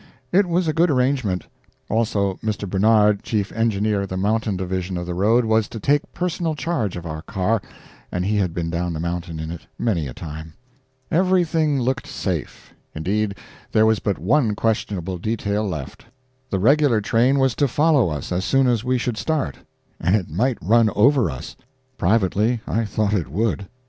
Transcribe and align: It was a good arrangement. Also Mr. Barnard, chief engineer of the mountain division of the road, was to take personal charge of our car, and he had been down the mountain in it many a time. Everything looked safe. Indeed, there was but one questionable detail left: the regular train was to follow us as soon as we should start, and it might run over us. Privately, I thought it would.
It 0.31 0.47
was 0.49 0.67
a 0.67 0.73
good 0.73 0.89
arrangement. 0.89 1.45
Also 1.87 2.39
Mr. 2.43 2.67
Barnard, 2.67 3.21
chief 3.21 3.51
engineer 3.51 4.01
of 4.01 4.09
the 4.09 4.17
mountain 4.17 4.57
division 4.57 4.97
of 4.97 5.05
the 5.05 5.13
road, 5.13 5.45
was 5.45 5.67
to 5.67 5.79
take 5.79 6.11
personal 6.11 6.55
charge 6.55 6.97
of 6.97 7.05
our 7.05 7.21
car, 7.21 7.61
and 8.11 8.25
he 8.25 8.37
had 8.37 8.51
been 8.51 8.71
down 8.71 8.93
the 8.93 8.99
mountain 8.99 9.39
in 9.39 9.51
it 9.51 9.67
many 9.77 10.07
a 10.07 10.13
time. 10.15 10.55
Everything 11.11 11.79
looked 11.79 12.07
safe. 12.07 12.73
Indeed, 12.95 13.35
there 13.71 13.85
was 13.85 13.99
but 13.99 14.17
one 14.17 14.55
questionable 14.55 15.19
detail 15.19 15.67
left: 15.69 16.07
the 16.49 16.57
regular 16.57 16.99
train 16.99 17.37
was 17.37 17.53
to 17.57 17.67
follow 17.67 18.09
us 18.09 18.31
as 18.31 18.43
soon 18.43 18.65
as 18.65 18.83
we 18.83 18.97
should 18.97 19.17
start, 19.17 19.59
and 19.99 20.15
it 20.15 20.31
might 20.31 20.57
run 20.63 20.89
over 20.95 21.29
us. 21.29 21.55
Privately, 21.99 22.59
I 22.65 22.85
thought 22.85 23.13
it 23.13 23.27
would. 23.27 23.67